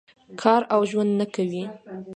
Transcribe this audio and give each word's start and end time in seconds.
کار 0.41 0.61
او 0.73 0.81
ژوند 0.89 1.11
نه 1.19 1.25
کوي. 1.35 1.63